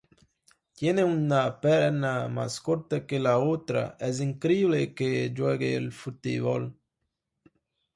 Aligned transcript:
Tiene 0.77 1.03
una 1.03 1.41
pierna 1.61 2.13
mas 2.27 2.59
corta 2.59 3.05
que 3.05 3.19
la 3.19 3.37
otra, 3.37 3.95
es 3.99 4.19
increíble 4.19 4.95
que 4.95 5.31
juegue 5.37 5.77
al 5.77 5.91
fútbol. 5.91 6.75